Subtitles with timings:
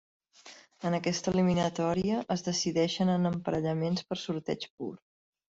[0.89, 4.91] En aquesta eliminatòria es decideixen en emparellaments per sorteig pur.